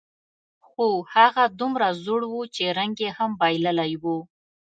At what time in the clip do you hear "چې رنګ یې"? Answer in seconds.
2.55-3.09